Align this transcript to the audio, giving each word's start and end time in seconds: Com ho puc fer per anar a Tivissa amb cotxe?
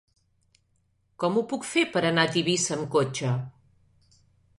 Com 1.23 1.35
ho 1.35 1.43
puc 1.51 1.67
fer 1.73 1.83
per 1.97 2.03
anar 2.11 2.23
a 2.29 2.31
Tivissa 2.37 2.73
amb 2.77 2.89
cotxe? 2.97 3.35